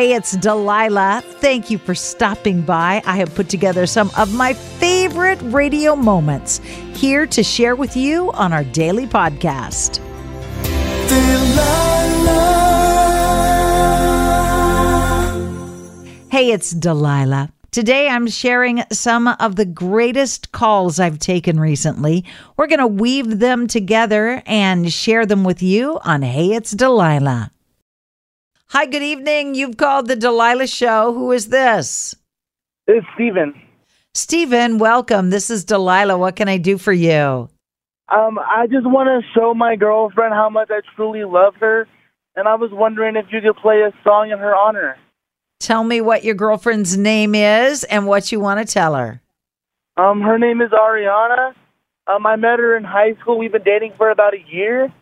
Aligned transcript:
Hey, 0.00 0.14
it's 0.14 0.32
Delilah. 0.32 1.22
Thank 1.22 1.68
you 1.68 1.76
for 1.76 1.94
stopping 1.94 2.62
by. 2.62 3.02
I 3.04 3.18
have 3.18 3.34
put 3.34 3.50
together 3.50 3.84
some 3.84 4.10
of 4.16 4.32
my 4.34 4.54
favorite 4.54 5.38
radio 5.42 5.94
moments 5.94 6.56
here 6.94 7.26
to 7.26 7.42
share 7.42 7.76
with 7.76 7.98
you 7.98 8.32
on 8.32 8.54
our 8.54 8.64
daily 8.64 9.06
podcast. 9.06 9.98
Hey, 16.30 16.50
it's 16.52 16.70
Delilah. 16.70 17.52
Today 17.70 18.08
I'm 18.08 18.26
sharing 18.26 18.82
some 18.90 19.28
of 19.28 19.56
the 19.56 19.66
greatest 19.66 20.52
calls 20.52 20.98
I've 20.98 21.18
taken 21.18 21.60
recently. 21.60 22.24
We're 22.56 22.68
going 22.68 22.78
to 22.78 22.86
weave 22.86 23.38
them 23.38 23.66
together 23.66 24.42
and 24.46 24.90
share 24.90 25.26
them 25.26 25.44
with 25.44 25.62
you 25.62 26.00
on 26.04 26.22
Hey, 26.22 26.54
it's 26.54 26.70
Delilah. 26.70 27.52
Hi, 28.72 28.86
good 28.86 29.02
evening. 29.02 29.56
You've 29.56 29.76
called 29.76 30.06
the 30.06 30.14
Delilah 30.14 30.68
Show. 30.68 31.12
Who 31.12 31.32
is 31.32 31.48
this? 31.48 32.14
It's 32.86 33.04
Steven. 33.16 33.52
Stephen, 34.14 34.78
welcome. 34.78 35.30
This 35.30 35.50
is 35.50 35.64
Delilah. 35.64 36.16
What 36.16 36.36
can 36.36 36.48
I 36.48 36.56
do 36.56 36.78
for 36.78 36.92
you? 36.92 37.48
Um, 38.08 38.38
I 38.38 38.68
just 38.70 38.86
want 38.86 39.08
to 39.08 39.28
show 39.34 39.54
my 39.54 39.74
girlfriend 39.74 40.34
how 40.34 40.48
much 40.50 40.68
I 40.70 40.82
truly 40.94 41.24
love 41.24 41.56
her, 41.56 41.88
and 42.36 42.46
I 42.46 42.54
was 42.54 42.70
wondering 42.72 43.16
if 43.16 43.26
you 43.32 43.40
could 43.40 43.56
play 43.56 43.80
a 43.80 43.90
song 44.04 44.30
in 44.30 44.38
her 44.38 44.54
honor. 44.54 44.96
Tell 45.58 45.82
me 45.82 46.00
what 46.00 46.22
your 46.22 46.36
girlfriend's 46.36 46.96
name 46.96 47.34
is 47.34 47.82
and 47.82 48.06
what 48.06 48.30
you 48.30 48.38
want 48.38 48.64
to 48.64 48.72
tell 48.72 48.94
her. 48.94 49.20
Um, 49.96 50.20
her 50.20 50.38
name 50.38 50.60
is 50.62 50.70
Ariana. 50.70 51.54
Um, 52.06 52.24
I 52.24 52.36
met 52.36 52.60
her 52.60 52.76
in 52.76 52.84
high 52.84 53.16
school. 53.20 53.36
We've 53.36 53.50
been 53.50 53.64
dating 53.64 53.94
for 53.96 54.10
about 54.10 54.32
a 54.32 54.44
year, 54.48 54.92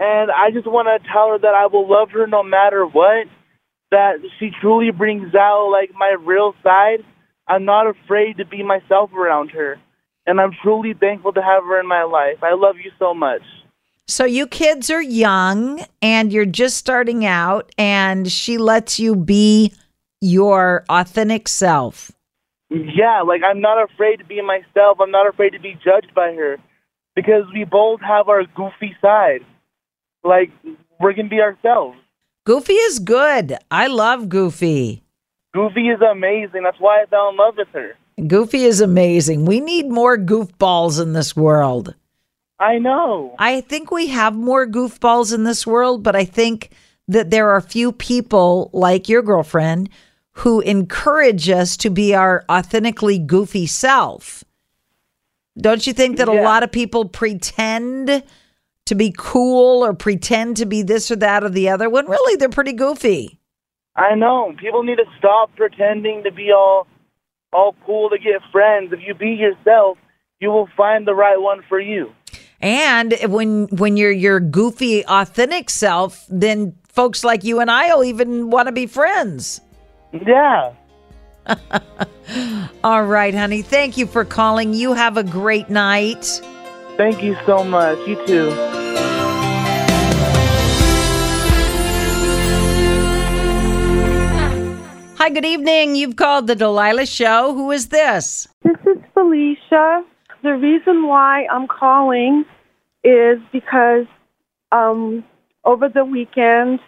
and 0.00 0.30
I 0.30 0.50
just 0.50 0.66
want 0.66 0.88
to 0.88 1.08
tell 1.12 1.28
her 1.28 1.38
that 1.38 1.54
I 1.54 1.66
will 1.66 1.88
love 1.88 2.10
her 2.12 2.26
no 2.26 2.42
matter 2.42 2.86
what. 2.86 3.26
That 3.90 4.18
she 4.38 4.50
truly 4.60 4.90
brings 4.92 5.34
out 5.34 5.68
like 5.70 5.90
my 5.94 6.16
real 6.18 6.54
side. 6.62 7.04
I'm 7.46 7.64
not 7.64 7.86
afraid 7.86 8.38
to 8.38 8.44
be 8.44 8.62
myself 8.62 9.12
around 9.12 9.50
her, 9.50 9.78
and 10.26 10.40
I'm 10.40 10.52
truly 10.62 10.94
thankful 10.94 11.32
to 11.32 11.42
have 11.42 11.64
her 11.64 11.80
in 11.80 11.86
my 11.86 12.04
life. 12.04 12.42
I 12.42 12.54
love 12.54 12.76
you 12.82 12.92
so 12.98 13.12
much. 13.12 13.42
So, 14.06 14.24
you 14.24 14.46
kids 14.46 14.90
are 14.90 15.02
young 15.02 15.84
and 16.02 16.32
you're 16.32 16.44
just 16.44 16.76
starting 16.76 17.24
out, 17.26 17.72
and 17.76 18.30
she 18.30 18.58
lets 18.58 18.98
you 18.98 19.14
be 19.14 19.72
your 20.20 20.84
authentic 20.88 21.48
self. 21.48 22.10
Yeah, 22.70 23.22
like 23.26 23.42
I'm 23.44 23.60
not 23.60 23.82
afraid 23.82 24.16
to 24.16 24.24
be 24.24 24.40
myself. 24.40 24.98
I'm 25.00 25.10
not 25.10 25.28
afraid 25.28 25.50
to 25.50 25.60
be 25.60 25.74
judged 25.84 26.14
by 26.14 26.32
her 26.34 26.58
because 27.16 27.44
we 27.52 27.64
both 27.64 28.00
have 28.00 28.28
our 28.28 28.44
goofy 28.44 28.94
side. 29.00 29.40
Like 30.22 30.50
we're 30.98 31.12
gonna 31.12 31.28
be 31.28 31.40
ourselves. 31.40 31.96
Goofy 32.44 32.74
is 32.74 32.98
good. 32.98 33.56
I 33.70 33.86
love 33.86 34.28
Goofy. 34.28 35.04
Goofy 35.52 35.88
is 35.88 36.00
amazing. 36.00 36.62
That's 36.62 36.78
why 36.78 37.02
I 37.02 37.06
fell 37.06 37.30
in 37.30 37.36
love 37.36 37.54
with 37.56 37.68
her. 37.72 37.96
Goofy 38.26 38.64
is 38.64 38.80
amazing. 38.80 39.44
We 39.44 39.60
need 39.60 39.88
more 39.88 40.16
goofballs 40.16 41.00
in 41.00 41.12
this 41.12 41.34
world. 41.34 41.94
I 42.58 42.78
know. 42.78 43.34
I 43.38 43.62
think 43.62 43.90
we 43.90 44.08
have 44.08 44.34
more 44.34 44.66
goofballs 44.66 45.34
in 45.34 45.44
this 45.44 45.66
world, 45.66 46.02
but 46.02 46.14
I 46.14 46.24
think 46.24 46.70
that 47.08 47.30
there 47.30 47.50
are 47.50 47.60
few 47.60 47.90
people 47.90 48.70
like 48.72 49.08
your 49.08 49.22
girlfriend 49.22 49.88
who 50.32 50.60
encourage 50.60 51.48
us 51.48 51.76
to 51.78 51.90
be 51.90 52.14
our 52.14 52.44
authentically 52.50 53.18
goofy 53.18 53.66
self. 53.66 54.44
Don't 55.58 55.86
you 55.86 55.92
think 55.92 56.18
that 56.18 56.28
a 56.28 56.42
lot 56.42 56.62
of 56.62 56.70
people 56.70 57.06
pretend 57.06 58.22
to 58.90 58.96
be 58.96 59.14
cool 59.16 59.84
or 59.84 59.94
pretend 59.94 60.56
to 60.56 60.66
be 60.66 60.82
this 60.82 61.12
or 61.12 61.16
that 61.16 61.44
or 61.44 61.48
the 61.48 61.68
other 61.68 61.88
when 61.88 62.06
really 62.06 62.36
they're 62.36 62.48
pretty 62.48 62.72
goofy? 62.72 63.38
I 63.94 64.16
know. 64.16 64.52
People 64.58 64.82
need 64.82 64.96
to 64.96 65.04
stop 65.16 65.54
pretending 65.54 66.24
to 66.24 66.32
be 66.32 66.50
all 66.52 66.88
all 67.52 67.76
cool 67.86 68.10
to 68.10 68.18
get 68.18 68.42
friends. 68.50 68.92
If 68.92 69.00
you 69.06 69.14
be 69.14 69.30
yourself, 69.30 69.96
you 70.40 70.50
will 70.50 70.68
find 70.76 71.06
the 71.06 71.14
right 71.14 71.40
one 71.40 71.62
for 71.68 71.78
you. 71.78 72.12
And 72.60 73.14
when 73.28 73.68
when 73.68 73.96
you're 73.96 74.10
your 74.10 74.40
goofy 74.40 75.06
authentic 75.06 75.70
self, 75.70 76.26
then 76.28 76.74
folks 76.88 77.22
like 77.22 77.44
you 77.44 77.60
and 77.60 77.70
I 77.70 77.94
will 77.94 78.02
even 78.02 78.50
want 78.50 78.66
to 78.66 78.72
be 78.72 78.86
friends. 78.86 79.60
Yeah. 80.12 80.72
All 82.84 83.04
right, 83.04 83.34
honey. 83.34 83.62
Thank 83.62 83.96
you 83.96 84.06
for 84.06 84.24
calling. 84.24 84.74
You 84.74 84.94
have 84.94 85.16
a 85.16 85.22
great 85.22 85.70
night. 85.70 86.40
Thank 86.96 87.22
you 87.22 87.36
so 87.46 87.62
much. 87.62 87.98
You 88.06 88.26
too. 88.26 88.69
Hi, 95.22 95.28
good 95.28 95.44
evening. 95.44 95.96
You've 95.96 96.16
called 96.16 96.46
the 96.46 96.56
Delilah 96.56 97.04
Show. 97.04 97.52
Who 97.52 97.70
is 97.72 97.88
this? 97.88 98.48
This 98.62 98.78
is 98.86 98.96
Felicia. 99.12 100.02
The 100.42 100.56
reason 100.56 101.06
why 101.06 101.46
I'm 101.52 101.68
calling 101.68 102.46
is 103.04 103.38
because 103.52 104.06
um, 104.72 105.22
over 105.62 105.90
the 105.90 106.06
weekend 106.06 106.80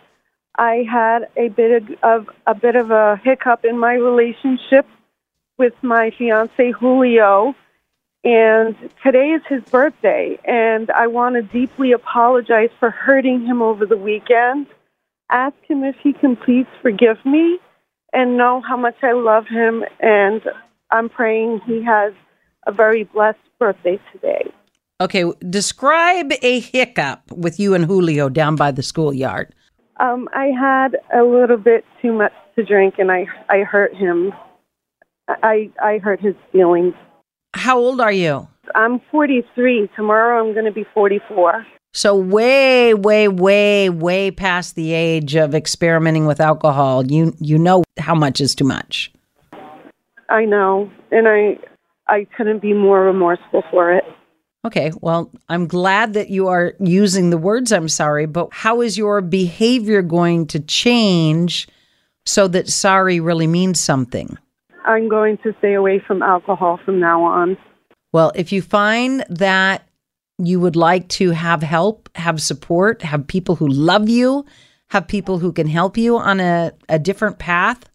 I 0.56 0.82
had 0.90 1.28
a 1.36 1.48
bit 1.50 1.98
of, 2.02 2.30
a 2.46 2.54
bit 2.54 2.74
of 2.74 2.90
a 2.90 3.20
hiccup 3.22 3.66
in 3.66 3.78
my 3.78 3.96
relationship 3.96 4.86
with 5.58 5.74
my 5.82 6.10
fiance 6.16 6.70
Julio, 6.70 7.54
and 8.24 8.74
today 9.04 9.32
is 9.32 9.42
his 9.46 9.62
birthday, 9.64 10.38
and 10.46 10.90
I 10.90 11.06
want 11.08 11.34
to 11.34 11.42
deeply 11.42 11.92
apologize 11.92 12.70
for 12.80 12.88
hurting 12.88 13.44
him 13.44 13.60
over 13.60 13.84
the 13.84 13.98
weekend. 13.98 14.68
Ask 15.30 15.56
him 15.68 15.84
if 15.84 15.96
he 16.02 16.14
can 16.14 16.34
please 16.34 16.66
forgive 16.80 17.22
me 17.26 17.60
and 18.12 18.36
know 18.36 18.62
how 18.66 18.76
much 18.76 18.96
I 19.02 19.12
love 19.12 19.46
him, 19.46 19.84
and 20.00 20.42
I'm 20.90 21.08
praying 21.08 21.60
he 21.66 21.82
has 21.84 22.12
a 22.66 22.72
very 22.72 23.04
blessed 23.04 23.38
birthday 23.58 24.00
today. 24.12 24.50
Okay, 25.00 25.24
describe 25.48 26.32
a 26.42 26.60
hiccup 26.60 27.20
with 27.32 27.58
you 27.58 27.74
and 27.74 27.84
Julio 27.84 28.28
down 28.28 28.56
by 28.56 28.70
the 28.70 28.82
schoolyard. 28.82 29.52
Um, 29.98 30.28
I 30.32 30.46
had 30.46 30.96
a 31.12 31.24
little 31.24 31.56
bit 31.56 31.84
too 32.00 32.12
much 32.12 32.32
to 32.56 32.64
drink, 32.64 32.94
and 32.98 33.10
I 33.10 33.26
I 33.48 33.60
hurt 33.60 33.94
him. 33.94 34.32
I 35.28 35.70
I 35.82 35.98
hurt 35.98 36.20
his 36.20 36.34
feelings. 36.52 36.94
How 37.54 37.78
old 37.78 38.00
are 38.00 38.12
you? 38.12 38.48
I'm 38.74 39.00
43. 39.10 39.90
Tomorrow 39.96 40.40
I'm 40.40 40.52
going 40.52 40.64
to 40.64 40.72
be 40.72 40.86
44. 40.94 41.66
So 41.94 42.16
way, 42.16 42.94
way, 42.94 43.28
way, 43.28 43.90
way 43.90 44.30
past 44.30 44.74
the 44.76 44.94
age 44.94 45.34
of 45.34 45.54
experimenting 45.54 46.26
with 46.26 46.40
alcohol. 46.40 47.06
You 47.06 47.34
you 47.38 47.58
know 47.58 47.84
how 47.98 48.14
much 48.14 48.40
is 48.40 48.54
too 48.54 48.64
much. 48.64 49.12
I 50.30 50.46
know, 50.46 50.90
and 51.10 51.28
I 51.28 51.58
I 52.08 52.26
couldn't 52.36 52.60
be 52.62 52.72
more 52.72 53.02
remorseful 53.04 53.62
for 53.70 53.92
it. 53.92 54.04
Okay, 54.64 54.92
well, 55.00 55.30
I'm 55.48 55.66
glad 55.66 56.14
that 56.14 56.30
you 56.30 56.48
are 56.48 56.74
using 56.78 57.30
the 57.30 57.38
words 57.38 57.72
I'm 57.72 57.88
sorry, 57.88 58.26
but 58.26 58.48
how 58.52 58.80
is 58.80 58.96
your 58.96 59.20
behavior 59.20 60.02
going 60.02 60.46
to 60.48 60.60
change 60.60 61.68
so 62.24 62.46
that 62.48 62.68
sorry 62.68 63.18
really 63.18 63.48
means 63.48 63.80
something? 63.80 64.38
I'm 64.84 65.08
going 65.08 65.38
to 65.38 65.52
stay 65.58 65.74
away 65.74 66.00
from 66.06 66.22
alcohol 66.22 66.78
from 66.84 67.00
now 67.00 67.22
on. 67.22 67.56
Well, 68.12 68.30
if 68.36 68.52
you 68.52 68.62
find 68.62 69.24
that 69.28 69.88
you 70.38 70.60
would 70.60 70.76
like 70.76 71.08
to 71.08 71.30
have 71.30 71.62
help, 71.62 72.08
have 72.14 72.40
support, 72.40 73.02
have 73.02 73.26
people 73.26 73.56
who 73.56 73.68
love 73.68 74.08
you, 74.08 74.44
have 74.88 75.08
people 75.08 75.38
who 75.38 75.52
can 75.52 75.66
help 75.66 75.96
you 75.96 76.18
on 76.18 76.40
a, 76.40 76.72
a 76.88 76.98
different 76.98 77.38
path, 77.38 77.88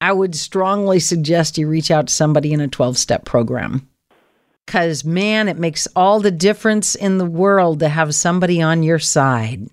I 0.00 0.12
would 0.12 0.34
strongly 0.34 1.00
suggest 1.00 1.58
you 1.58 1.68
reach 1.68 1.90
out 1.90 2.08
to 2.08 2.14
somebody 2.14 2.52
in 2.52 2.60
a 2.60 2.68
12 2.68 2.98
step 2.98 3.24
program. 3.24 3.88
Because, 4.66 5.04
man, 5.04 5.48
it 5.48 5.58
makes 5.58 5.86
all 5.94 6.20
the 6.20 6.30
difference 6.30 6.94
in 6.94 7.18
the 7.18 7.26
world 7.26 7.80
to 7.80 7.88
have 7.88 8.14
somebody 8.14 8.62
on 8.62 8.82
your 8.82 8.98
side. 8.98 9.68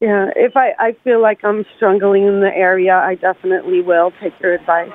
Yeah, 0.00 0.28
if 0.36 0.54
I, 0.54 0.72
I 0.78 0.96
feel 1.02 1.22
like 1.22 1.42
I'm 1.44 1.64
struggling 1.76 2.26
in 2.26 2.40
the 2.40 2.54
area, 2.54 2.94
I 2.94 3.14
definitely 3.14 3.80
will 3.80 4.12
take 4.22 4.34
your 4.40 4.54
advice. 4.54 4.92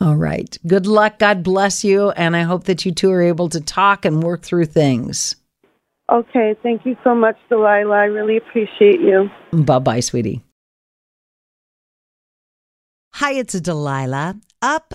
All 0.00 0.16
right. 0.16 0.56
Good 0.66 0.86
luck. 0.86 1.18
God 1.18 1.42
bless 1.42 1.84
you. 1.84 2.10
And 2.10 2.36
I 2.36 2.42
hope 2.42 2.64
that 2.64 2.84
you 2.84 2.92
two 2.92 3.10
are 3.10 3.22
able 3.22 3.48
to 3.50 3.60
talk 3.60 4.04
and 4.04 4.22
work 4.22 4.42
through 4.42 4.66
things. 4.66 5.36
Okay, 6.10 6.56
thank 6.62 6.84
you 6.84 6.96
so 7.04 7.14
much, 7.14 7.36
Delilah. 7.48 7.94
I 7.94 8.04
really 8.06 8.36
appreciate 8.36 9.00
you. 9.00 9.30
Bye 9.52 9.78
bye, 9.78 10.00
sweetie. 10.00 10.42
Hi, 13.14 13.32
it's 13.32 13.58
Delilah. 13.60 14.40
Up 14.62 14.94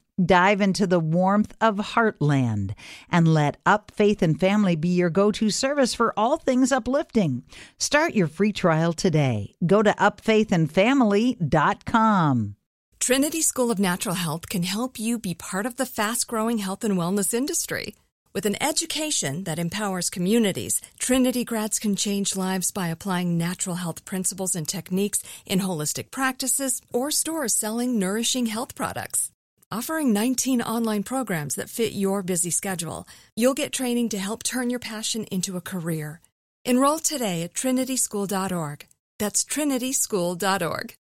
Dive 0.23 0.61
into 0.61 0.85
the 0.85 0.99
warmth 0.99 1.55
of 1.61 1.77
Heartland 1.77 2.73
and 3.09 3.33
let 3.33 3.57
Up 3.65 3.91
Faith 3.91 4.21
and 4.21 4.39
Family 4.39 4.75
be 4.75 4.89
your 4.89 5.09
go 5.09 5.31
to 5.31 5.49
service 5.49 5.93
for 5.93 6.13
all 6.17 6.37
things 6.37 6.71
uplifting. 6.71 7.43
Start 7.79 8.13
your 8.13 8.27
free 8.27 8.51
trial 8.51 8.93
today. 8.93 9.55
Go 9.65 9.81
to 9.81 9.93
upfaithandfamily.com. 9.93 12.55
Trinity 12.99 13.41
School 13.41 13.71
of 13.71 13.79
Natural 13.79 14.13
Health 14.13 14.47
can 14.47 14.63
help 14.63 14.99
you 14.99 15.17
be 15.17 15.33
part 15.33 15.65
of 15.65 15.77
the 15.77 15.87
fast 15.87 16.27
growing 16.27 16.59
health 16.59 16.83
and 16.83 16.97
wellness 16.97 17.33
industry. 17.33 17.95
With 18.33 18.45
an 18.45 18.61
education 18.63 19.43
that 19.45 19.59
empowers 19.59 20.09
communities, 20.09 20.81
Trinity 20.99 21.43
grads 21.43 21.79
can 21.79 21.95
change 21.95 22.35
lives 22.35 22.71
by 22.71 22.89
applying 22.89 23.37
natural 23.37 23.77
health 23.77 24.05
principles 24.05 24.55
and 24.55 24.67
techniques 24.67 25.23
in 25.45 25.61
holistic 25.61 26.11
practices 26.11 26.81
or 26.93 27.11
stores 27.11 27.55
selling 27.55 27.97
nourishing 27.97 28.45
health 28.45 28.75
products. 28.75 29.31
Offering 29.73 30.11
19 30.11 30.61
online 30.63 31.01
programs 31.03 31.55
that 31.55 31.69
fit 31.69 31.93
your 31.93 32.21
busy 32.21 32.49
schedule, 32.49 33.07
you'll 33.37 33.53
get 33.53 33.71
training 33.71 34.09
to 34.09 34.17
help 34.17 34.43
turn 34.43 34.69
your 34.69 34.79
passion 34.79 35.23
into 35.31 35.55
a 35.55 35.61
career. 35.61 36.19
Enroll 36.65 36.99
today 36.99 37.41
at 37.43 37.53
trinityschool.org. 37.53 38.85
That's 39.17 39.45
trinityschool.org. 39.45 40.93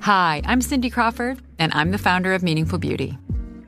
Hi, 0.00 0.42
I'm 0.44 0.60
Cindy 0.60 0.90
Crawford, 0.90 1.38
and 1.60 1.72
I'm 1.72 1.92
the 1.92 1.98
founder 1.98 2.34
of 2.34 2.42
Meaningful 2.42 2.80
Beauty. 2.80 3.16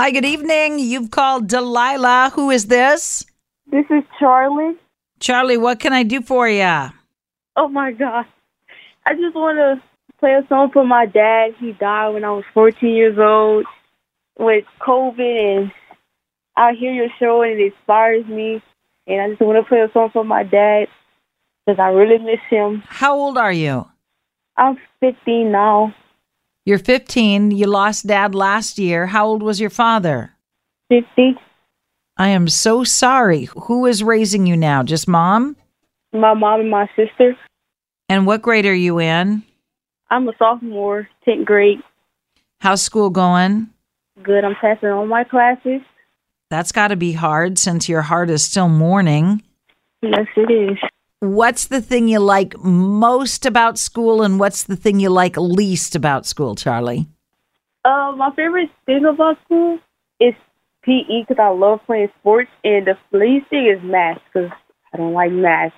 Hi, 0.00 0.12
good 0.12 0.24
evening. 0.24 0.78
You've 0.78 1.10
called 1.10 1.48
Delilah. 1.48 2.30
Who 2.36 2.50
is 2.50 2.66
this? 2.66 3.26
This 3.66 3.84
is 3.90 4.04
Charlie. 4.20 4.76
Charlie, 5.18 5.56
what 5.56 5.80
can 5.80 5.92
I 5.92 6.04
do 6.04 6.22
for 6.22 6.48
you? 6.48 6.92
Oh 7.56 7.66
my 7.66 7.90
God. 7.90 8.24
I 9.04 9.14
just 9.14 9.34
want 9.34 9.58
to 9.58 9.82
play 10.20 10.34
a 10.34 10.46
song 10.48 10.70
for 10.72 10.86
my 10.86 11.06
dad. 11.06 11.56
He 11.58 11.72
died 11.72 12.10
when 12.10 12.22
I 12.22 12.30
was 12.30 12.44
14 12.54 12.88
years 12.88 13.18
old 13.18 13.66
with 14.38 14.64
COVID, 14.80 15.18
and 15.58 15.72
I 16.54 16.74
hear 16.74 16.92
your 16.92 17.08
show 17.18 17.42
and 17.42 17.58
it 17.58 17.72
inspires 17.74 18.24
me. 18.26 18.62
And 19.08 19.20
I 19.20 19.28
just 19.30 19.40
want 19.40 19.58
to 19.60 19.68
play 19.68 19.80
a 19.80 19.90
song 19.92 20.10
for 20.12 20.24
my 20.24 20.44
dad 20.44 20.86
because 21.66 21.80
I 21.80 21.88
really 21.88 22.18
miss 22.18 22.38
him. 22.48 22.84
How 22.86 23.16
old 23.16 23.36
are 23.36 23.52
you? 23.52 23.84
I'm 24.56 24.78
15 25.00 25.50
now, 25.50 25.92
You're 26.68 26.78
15. 26.78 27.52
You 27.52 27.66
lost 27.66 28.06
dad 28.06 28.34
last 28.34 28.78
year. 28.78 29.06
How 29.06 29.26
old 29.26 29.42
was 29.42 29.58
your 29.58 29.70
father? 29.70 30.34
50. 30.90 31.34
I 32.18 32.28
am 32.28 32.46
so 32.46 32.84
sorry. 32.84 33.48
Who 33.56 33.86
is 33.86 34.02
raising 34.02 34.46
you 34.46 34.54
now? 34.54 34.82
Just 34.82 35.08
mom? 35.08 35.56
My 36.12 36.34
mom 36.34 36.60
and 36.60 36.70
my 36.70 36.86
sister. 36.94 37.38
And 38.10 38.26
what 38.26 38.42
grade 38.42 38.66
are 38.66 38.74
you 38.74 39.00
in? 39.00 39.44
I'm 40.10 40.28
a 40.28 40.32
sophomore, 40.38 41.08
10th 41.26 41.46
grade. 41.46 41.78
How's 42.60 42.82
school 42.82 43.08
going? 43.08 43.70
Good. 44.22 44.44
I'm 44.44 44.54
passing 44.54 44.90
all 44.90 45.06
my 45.06 45.24
classes. 45.24 45.80
That's 46.50 46.70
got 46.70 46.88
to 46.88 46.96
be 46.96 47.12
hard 47.12 47.58
since 47.58 47.88
your 47.88 48.02
heart 48.02 48.28
is 48.28 48.42
still 48.42 48.68
mourning. 48.68 49.42
Yes, 50.02 50.26
it 50.36 50.52
is. 50.52 50.76
What's 51.20 51.66
the 51.66 51.80
thing 51.80 52.06
you 52.06 52.20
like 52.20 52.56
most 52.58 53.44
about 53.44 53.76
school 53.76 54.22
and 54.22 54.38
what's 54.38 54.62
the 54.62 54.76
thing 54.76 55.00
you 55.00 55.10
like 55.10 55.36
least 55.36 55.96
about 55.96 56.26
school, 56.26 56.54
Charlie? 56.54 57.08
Uh, 57.84 58.12
my 58.16 58.30
favorite 58.36 58.70
thing 58.86 59.04
about 59.04 59.36
school 59.44 59.80
is 60.20 60.34
PE 60.82 61.22
because 61.22 61.38
I 61.40 61.48
love 61.48 61.80
playing 61.86 62.10
sports, 62.20 62.50
and 62.62 62.86
the 62.86 62.96
least 63.16 63.48
thing 63.50 63.66
is 63.66 63.82
math 63.82 64.20
because 64.32 64.50
I 64.92 64.98
don't 64.98 65.12
like 65.12 65.32
math. 65.32 65.72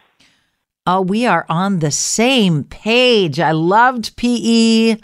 Oh, 0.87 1.02
we 1.02 1.26
are 1.26 1.46
on 1.48 1.78
the 1.78 1.90
same 1.90 2.64
page. 2.64 3.38
I 3.38 3.52
loved 3.52 4.16
PE 4.16 4.96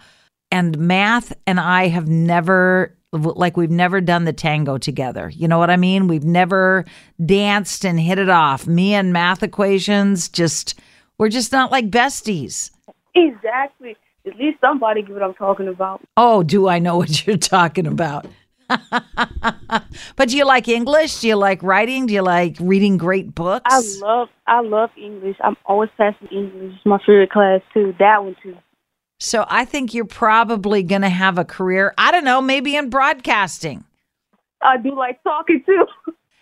and 0.50 0.78
math, 0.78 1.32
and 1.46 1.60
I 1.60 1.88
have 1.88 2.08
never, 2.08 2.95
like, 3.12 3.56
we've 3.56 3.70
never 3.70 4.00
done 4.00 4.24
the 4.24 4.32
tango 4.32 4.78
together. 4.78 5.30
You 5.34 5.48
know 5.48 5.58
what 5.58 5.70
I 5.70 5.76
mean? 5.76 6.08
We've 6.08 6.24
never 6.24 6.84
danced 7.24 7.84
and 7.84 7.98
hit 7.98 8.18
it 8.18 8.28
off. 8.28 8.66
Me 8.66 8.94
and 8.94 9.12
math 9.12 9.42
equations, 9.42 10.28
just, 10.28 10.78
we're 11.18 11.28
just 11.28 11.52
not 11.52 11.70
like 11.70 11.90
besties. 11.90 12.70
Exactly. 13.14 13.96
At 14.26 14.36
least 14.36 14.58
somebody 14.60 15.02
get 15.02 15.12
what 15.12 15.22
I'm 15.22 15.34
talking 15.34 15.68
about. 15.68 16.02
Oh, 16.16 16.42
do 16.42 16.68
I 16.68 16.78
know 16.78 16.96
what 16.98 17.26
you're 17.26 17.36
talking 17.36 17.86
about? 17.86 18.26
but 20.16 20.28
do 20.28 20.36
you 20.36 20.44
like 20.44 20.66
English? 20.66 21.20
Do 21.20 21.28
you 21.28 21.36
like 21.36 21.62
writing? 21.62 22.06
Do 22.06 22.14
you 22.14 22.22
like 22.22 22.56
reading 22.60 22.96
great 22.96 23.32
books? 23.32 23.64
I 23.66 23.80
love 24.04 24.28
I 24.48 24.60
love 24.60 24.90
English. 24.96 25.36
I'm 25.40 25.56
always 25.66 25.90
passing 25.96 26.26
English. 26.32 26.74
It's 26.74 26.86
my 26.86 26.98
favorite 26.98 27.30
class 27.30 27.60
too. 27.72 27.94
That 28.00 28.24
one 28.24 28.34
too. 28.42 28.56
So 29.18 29.46
I 29.48 29.64
think 29.64 29.94
you're 29.94 30.04
probably 30.04 30.82
going 30.82 31.02
to 31.02 31.08
have 31.08 31.38
a 31.38 31.44
career, 31.44 31.94
I 31.96 32.10
don't 32.10 32.24
know, 32.24 32.40
maybe 32.40 32.76
in 32.76 32.90
broadcasting. 32.90 33.84
I 34.60 34.76
do 34.76 34.94
like 34.94 35.22
talking 35.22 35.62
too. 35.64 35.86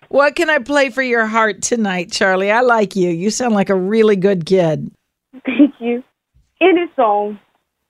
What 0.08 0.36
can 0.36 0.48
I 0.48 0.58
play 0.58 0.90
for 0.90 1.02
your 1.02 1.26
heart 1.26 1.62
tonight, 1.62 2.12
Charlie? 2.12 2.50
I 2.50 2.60
like 2.60 2.94
you. 2.94 3.10
You 3.10 3.30
sound 3.30 3.54
like 3.54 3.70
a 3.70 3.74
really 3.74 4.16
good 4.16 4.46
kid. 4.46 4.90
Thank 5.44 5.74
you. 5.80 6.04
Any 6.60 6.90
song, 6.94 7.40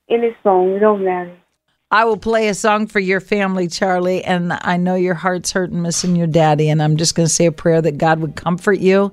any 0.09 0.35
song, 0.43 0.71
it 0.71 0.79
don't 0.79 1.05
matter. 1.05 1.37
I 1.91 2.05
will 2.07 2.17
play 2.17 2.49
a 2.49 2.55
song 2.55 2.87
for 2.87 2.99
your 2.99 3.21
family, 3.21 3.69
Charlie, 3.69 4.25
and 4.25 4.53
I 4.63 4.79
know 4.79 4.95
your 4.95 5.15
heart's 5.15 5.53
hurting 5.53 5.83
missing 5.83 6.17
your 6.17 6.27
daddy, 6.27 6.71
and 6.71 6.83
I'm 6.83 6.97
just 6.97 7.15
going 7.15 7.27
to 7.27 7.33
say 7.33 7.47
a 7.47 7.53
prayer 7.53 7.83
that 7.83 7.99
God 7.99 8.21
would 8.21 8.37
comfort 8.37 8.81
you 8.81 9.13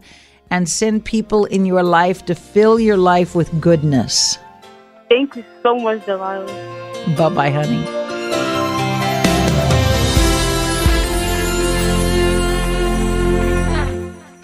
and 0.49 0.67
send 0.67 1.05
people 1.05 1.45
in 1.45 1.65
your 1.65 1.83
life 1.83 2.25
to 2.25 2.35
fill 2.35 2.79
your 2.79 2.97
life 2.97 3.35
with 3.35 3.61
goodness. 3.61 4.37
Thank 5.11 5.35
you 5.35 5.43
so 5.61 5.77
much, 5.77 6.05
Delilah. 6.05 6.45
Bye 7.17 7.29
bye, 7.35 7.49
honey. 7.49 7.83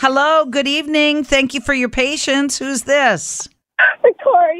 Hello, 0.01 0.43
good 0.43 0.67
evening. 0.67 1.23
Thank 1.23 1.53
you 1.53 1.61
for 1.61 1.73
your 1.73 1.87
patience. 1.87 2.57
Who's 2.59 2.81
this? 2.83 3.47
Victoria, 4.01 4.59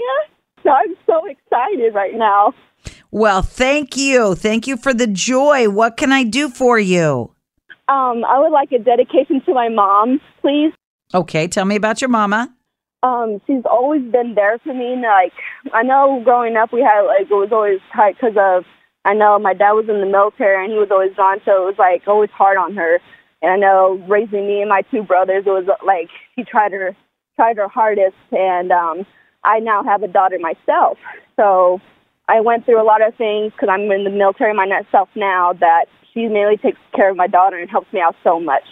I'm 0.64 0.96
so 1.06 1.26
excited 1.26 1.94
right 1.94 2.16
now. 2.16 2.54
Well, 3.12 3.42
thank 3.42 3.98
you. 3.98 4.36
Thank 4.36 4.66
you 4.66 4.78
for 4.78 4.94
the 4.94 5.08
joy. 5.08 5.68
What 5.70 5.98
can 5.98 6.14
I 6.14 6.24
do 6.24 6.48
for 6.48 6.80
you? 6.80 7.34
Um, 7.90 8.24
I 8.24 8.40
would 8.40 8.54
like 8.54 8.72
a 8.72 8.80
dedication 8.80 9.42
to 9.46 9.54
my 9.54 9.68
mom, 9.68 10.22
please. 10.40 10.72
Okay, 11.14 11.50
tell 11.50 11.66
me 11.66 11.76
about 11.76 12.00
your 12.00 12.10
mama. 12.10 12.54
Um, 13.04 13.40
she's 13.46 13.64
always 13.66 14.02
been 14.12 14.34
there 14.36 14.58
for 14.60 14.74
me. 14.74 14.96
Like, 15.02 15.34
I 15.74 15.84
know 15.84 16.22
growing 16.24 16.56
up 16.58 16.74
we 16.74 16.82
had 16.82 17.02
like 17.02 17.22
it 17.22 17.30
was 17.30 17.52
always 17.52 17.80
tight 17.96 18.16
because 18.16 18.36
of 18.38 18.66
I 19.06 19.14
know 19.14 19.40
my 19.40 19.54
dad 19.54 19.72
was 19.72 19.88
in 19.88 20.02
the 20.02 20.06
military 20.06 20.64
and 20.64 20.74
he 20.74 20.80
was 20.80 20.90
always 20.92 21.16
gone, 21.16 21.40
so 21.46 21.64
it 21.64 21.66
was 21.66 21.80
like 21.80 22.04
always 22.08 22.30
hard 22.32 22.58
on 22.58 22.76
her. 22.76 23.00
And 23.42 23.52
I 23.52 23.56
know 23.56 24.04
raising 24.08 24.48
me 24.48 24.62
and 24.62 24.70
my 24.70 24.82
two 24.90 25.04
brothers, 25.04 25.44
it 25.46 25.50
was 25.50 25.68
like 25.86 26.10
she 26.36 26.44
tried 26.44 26.72
her 26.72 26.96
tried 27.36 27.58
her 27.58 27.68
hardest, 27.68 28.18
and 28.32 28.72
um, 28.72 29.06
I 29.44 29.60
now 29.60 29.84
have 29.84 30.02
a 30.02 30.08
daughter 30.08 30.40
myself. 30.40 30.98
So 31.36 31.80
I 32.28 32.42
went 32.42 32.66
through 32.66 32.82
a 32.82 32.84
lot 32.84 33.02
of 33.02 33.16
things 33.16 33.54
because 33.54 33.70
I'm 33.72 33.90
in 33.92 34.04
the 34.04 34.10
military 34.10 34.54
myself 34.54 35.08
now. 35.16 35.54
That 35.54 35.86
she 36.14 36.28
mainly 36.28 36.58
takes 36.58 36.80
care 36.96 37.12
of 37.12 37.16
my 37.16 37.28
daughter 37.28 37.58
and 37.58 37.70
helps 37.70 37.94
me 37.94 38.02
out 38.02 38.16
so 38.24 38.40
much. 38.40 38.64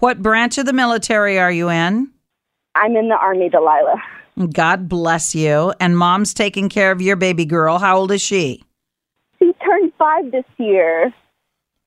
What 0.00 0.20
branch 0.20 0.58
of 0.58 0.66
the 0.66 0.72
military 0.72 1.38
are 1.38 1.52
you 1.52 1.70
in? 1.70 2.10
I'm 2.76 2.96
in 2.96 3.08
the 3.08 3.16
army, 3.16 3.48
Delilah. 3.48 4.02
God 4.52 4.88
bless 4.88 5.34
you. 5.34 5.72
And 5.80 5.96
mom's 5.96 6.34
taking 6.34 6.68
care 6.68 6.92
of 6.92 7.00
your 7.00 7.16
baby 7.16 7.44
girl. 7.44 7.78
How 7.78 7.98
old 7.98 8.12
is 8.12 8.20
she? 8.20 8.62
She 9.38 9.52
turned 9.64 9.92
five 9.98 10.30
this 10.30 10.44
year. 10.58 11.12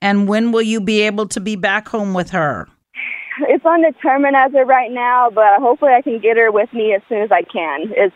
And 0.02 0.28
when 0.28 0.52
will 0.52 0.62
you 0.62 0.82
be 0.82 1.02
able 1.02 1.28
to 1.28 1.40
be 1.40 1.56
back 1.56 1.88
home 1.88 2.14
with 2.14 2.32
her? 2.32 2.68
It's 3.42 3.66
undetermined 3.66 4.36
as 4.36 4.54
of 4.54 4.68
right 4.68 4.92
now, 4.92 5.30
but 5.30 5.60
hopefully 5.60 5.94
I 5.94 6.02
can 6.02 6.20
get 6.20 6.38
her 6.38 6.52
with 6.52 6.74
me 6.74 6.94
as 6.94 7.02
soon 7.08 7.22
as 7.22 7.32
I 7.32 7.44
can. 7.44 7.92
It's 7.96 8.16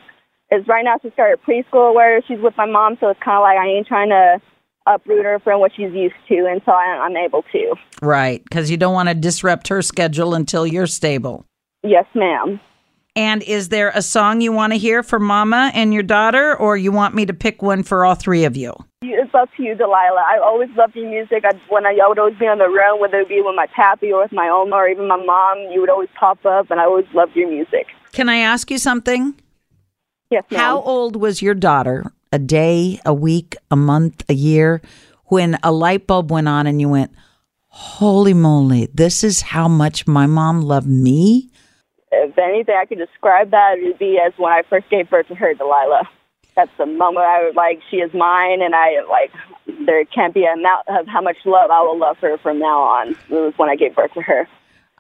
it's 0.50 0.68
right 0.68 0.84
now 0.84 0.98
she 1.02 1.10
started 1.12 1.40
preschool 1.42 1.96
where 1.96 2.22
she's 2.28 2.40
with 2.40 2.56
my 2.58 2.66
mom, 2.66 2.98
so 3.00 3.10
it's 3.10 3.20
kind 3.24 3.38
of 3.38 3.42
like 3.42 3.58
I 3.58 3.68
ain't 3.68 3.88
trying 3.88 4.10
to 4.10 4.42
uproot 4.86 5.26
her 5.26 5.40
from 5.40 5.60
what 5.60 5.72
she's 5.76 5.94
used 5.94 6.16
to 6.28 6.46
until 6.46 6.74
I, 6.74 6.86
I'm 6.86 7.12
unable 7.12 7.44
to. 7.54 7.76
Right, 8.02 8.44
because 8.44 8.70
you 8.70 8.78
don't 8.78 8.94
want 8.94 9.10
to 9.10 9.16
disrupt 9.16 9.70
her 9.70 9.82
schedule 9.82 10.36
until 10.36 10.68
you're 10.68 10.88
stable. 10.88 11.46
Yes, 11.84 12.06
ma'am. 12.14 12.60
And 13.16 13.44
is 13.44 13.70
there 13.70 13.92
a 13.94 14.02
song 14.02 14.42
you 14.42 14.52
want 14.52 14.74
to 14.74 14.80
hear 14.80 15.04
for 15.04 15.20
Mama 15.20 15.72
and 15.76 15.94
your 15.94 16.02
daughter, 16.02 16.56
or 16.56 16.76
you 16.78 16.92
want 16.92 17.14
me 17.14 17.26
to 17.28 17.34
pick 17.34 17.62
one 17.62 17.84
for 17.84 18.06
all 18.06 18.16
three 18.16 18.44
of 18.44 18.58
you? 18.58 18.74
It's 19.04 19.36
up 19.36 19.50
to 19.58 19.64
you, 19.64 19.76
Delilah. 19.76 20.26
I 20.28 20.40
always 20.44 20.70
loved 20.76 20.96
your 20.96 21.08
music. 21.10 21.44
I, 21.46 21.52
when 21.70 21.86
I, 21.86 22.00
I 22.04 22.08
would 22.08 22.18
always 22.18 22.38
be 22.38 22.48
on 22.48 22.58
the 22.58 22.70
road, 22.70 23.00
whether 23.00 23.20
it 23.20 23.30
be 23.30 23.42
with 23.42 23.56
my 23.56 23.68
pappy 23.68 24.12
or 24.12 24.24
with 24.24 24.32
my 24.32 24.50
Oma 24.50 24.76
or 24.78 24.88
even 24.88 25.08
my 25.08 25.24
mom, 25.24 25.72
you 25.72 25.80
would 25.82 25.92
always 25.92 26.10
pop 26.20 26.44
up, 26.46 26.72
and 26.72 26.80
I 26.80 26.86
always 26.86 27.06
loved 27.14 27.36
your 27.36 27.50
music. 27.50 27.88
Can 28.14 28.30
I 28.30 28.38
ask 28.38 28.72
you 28.72 28.80
something? 28.80 29.36
Yes, 30.32 30.44
ma'am. 30.50 30.60
How 30.60 30.82
old 30.82 31.16
was 31.16 31.42
your 31.42 31.54
daughter? 31.54 32.12
A 32.32 32.40
day, 32.40 33.00
a 33.06 33.14
week, 33.14 33.56
a 33.70 33.76
month, 33.76 34.24
a 34.28 34.34
year, 34.34 34.82
when 35.26 35.60
a 35.62 35.72
light 35.72 36.08
bulb 36.08 36.32
went 36.32 36.48
on 36.48 36.66
and 36.66 36.82
you 36.82 36.90
went, 36.90 37.12
Holy 37.68 38.34
moly, 38.34 38.88
this 38.92 39.24
is 39.24 39.42
how 39.42 39.68
much 39.68 40.08
my 40.08 40.26
mom 40.26 40.62
loved 40.62 40.88
me? 40.88 41.52
If 42.14 42.38
anything, 42.38 42.76
I 42.80 42.86
could 42.86 42.98
describe 42.98 43.52
that, 43.52 43.78
it 43.78 43.84
would 43.86 44.00
be 44.00 44.20
as 44.26 44.34
when 44.38 44.52
I 44.52 44.62
first 44.70 44.90
gave 44.90 45.10
birth 45.10 45.28
to 45.28 45.36
her, 45.36 45.54
Delilah. 45.54 46.08
That's 46.56 46.72
the 46.78 46.86
moment 46.86 47.26
I 47.26 47.44
was 47.44 47.56
like, 47.56 47.82
she 47.90 47.98
is 47.98 48.14
mine, 48.14 48.62
and 48.62 48.76
I 48.76 49.02
like, 49.10 49.32
there 49.88 50.06
can't 50.06 50.34
be 50.34 50.46
an 50.46 50.60
amount 50.60 50.88
of 50.88 51.08
how 51.08 51.22
much 51.22 51.38
love 51.46 51.72
I 51.72 51.82
will 51.82 51.98
love 51.98 52.18
her 52.20 52.38
from 52.38 52.60
now 52.60 52.82
on. 52.82 53.10
It 53.10 53.18
was 53.30 53.54
when 53.58 53.70
I 53.70 53.76
gave 53.76 53.96
birth 53.96 54.14
to 54.14 54.22
her. 54.22 54.48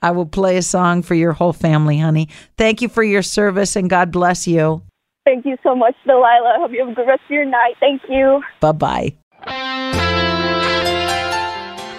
I 0.01 0.11
will 0.11 0.25
play 0.25 0.57
a 0.57 0.61
song 0.61 1.01
for 1.01 1.15
your 1.15 1.31
whole 1.31 1.53
family, 1.53 1.99
honey. 1.99 2.27
Thank 2.57 2.81
you 2.81 2.89
for 2.89 3.03
your 3.03 3.21
service 3.21 3.75
and 3.75 3.89
God 3.89 4.11
bless 4.11 4.47
you. 4.47 4.81
Thank 5.23 5.45
you 5.45 5.55
so 5.63 5.73
much, 5.75 5.95
Delilah. 6.05 6.55
Hope 6.57 6.71
you 6.71 6.79
have 6.79 6.89
a 6.89 6.93
good 6.93 7.07
rest 7.07 7.21
of 7.23 7.31
your 7.31 7.45
night. 7.45 7.75
Thank 7.79 8.01
you. 8.09 8.43
Bye 8.59 8.73
bye. 8.73 9.15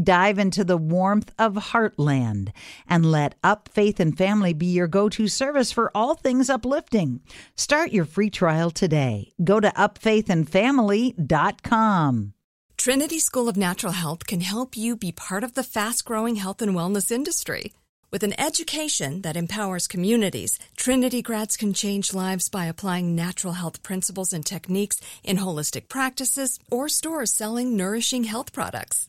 Dive 0.00 0.38
into 0.40 0.64
the 0.64 0.76
warmth 0.76 1.32
of 1.38 1.54
Heartland 1.54 2.50
and 2.88 3.12
let 3.12 3.36
Up 3.44 3.68
Faith 3.72 4.00
and 4.00 4.18
Family 4.18 4.52
be 4.52 4.66
your 4.66 4.88
go 4.88 5.08
to 5.10 5.28
service 5.28 5.70
for 5.70 5.92
all 5.94 6.16
things 6.16 6.50
uplifting. 6.50 7.20
Start 7.54 7.92
your 7.92 8.04
free 8.04 8.28
trial 8.28 8.72
today. 8.72 9.30
Go 9.44 9.60
to 9.60 9.68
upfaithandfamily.com. 9.68 12.32
Trinity 12.76 13.20
School 13.20 13.48
of 13.48 13.56
Natural 13.56 13.92
Health 13.92 14.26
can 14.26 14.40
help 14.40 14.76
you 14.76 14.96
be 14.96 15.12
part 15.12 15.44
of 15.44 15.54
the 15.54 15.62
fast 15.62 16.04
growing 16.04 16.34
health 16.36 16.60
and 16.60 16.74
wellness 16.74 17.12
industry. 17.12 17.72
With 18.10 18.24
an 18.24 18.38
education 18.38 19.22
that 19.22 19.36
empowers 19.36 19.86
communities, 19.86 20.58
Trinity 20.76 21.22
grads 21.22 21.56
can 21.56 21.72
change 21.72 22.12
lives 22.12 22.48
by 22.48 22.66
applying 22.66 23.14
natural 23.14 23.52
health 23.52 23.84
principles 23.84 24.32
and 24.32 24.44
techniques 24.44 25.00
in 25.22 25.38
holistic 25.38 25.88
practices 25.88 26.58
or 26.68 26.88
stores 26.88 27.32
selling 27.32 27.76
nourishing 27.76 28.24
health 28.24 28.52
products. 28.52 29.08